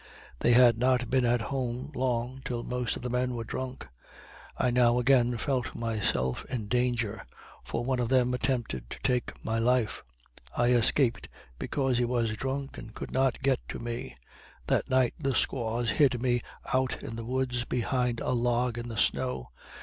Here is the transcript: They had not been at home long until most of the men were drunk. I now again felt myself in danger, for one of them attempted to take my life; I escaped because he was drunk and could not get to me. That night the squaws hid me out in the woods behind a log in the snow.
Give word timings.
They 0.39 0.53
had 0.53 0.79
not 0.79 1.11
been 1.11 1.25
at 1.25 1.41
home 1.53 1.91
long 1.93 2.37
until 2.37 2.63
most 2.63 2.95
of 2.95 3.03
the 3.03 3.09
men 3.11 3.35
were 3.35 3.43
drunk. 3.43 3.87
I 4.57 4.71
now 4.71 4.97
again 4.97 5.37
felt 5.37 5.75
myself 5.75 6.43
in 6.45 6.65
danger, 6.65 7.23
for 7.63 7.83
one 7.83 7.99
of 7.99 8.09
them 8.09 8.33
attempted 8.33 8.89
to 8.89 8.97
take 9.03 9.31
my 9.45 9.59
life; 9.59 10.01
I 10.57 10.69
escaped 10.69 11.29
because 11.59 11.99
he 11.99 12.05
was 12.05 12.35
drunk 12.35 12.79
and 12.79 12.95
could 12.95 13.11
not 13.11 13.43
get 13.43 13.59
to 13.69 13.77
me. 13.77 14.15
That 14.65 14.89
night 14.89 15.13
the 15.19 15.35
squaws 15.35 15.91
hid 15.91 16.19
me 16.19 16.41
out 16.73 17.03
in 17.03 17.15
the 17.15 17.23
woods 17.23 17.63
behind 17.63 18.21
a 18.21 18.31
log 18.31 18.79
in 18.79 18.87
the 18.87 18.97
snow. 18.97 19.49